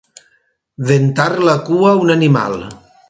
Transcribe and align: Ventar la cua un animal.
Ventar 0.91 1.27
la 1.49 1.55
cua 1.69 1.93
un 2.07 2.15
animal. 2.15 2.57